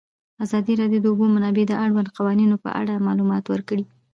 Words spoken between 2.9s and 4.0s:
معلومات ورکړي.